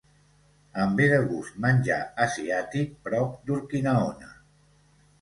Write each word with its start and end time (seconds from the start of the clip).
Em 0.85 0.95
ve 0.99 1.05
de 1.11 1.19
gust 1.33 1.59
menjar 1.67 2.01
asiàtic 2.27 2.99
prop 3.07 3.39
d'Urquinaona. 3.49 4.37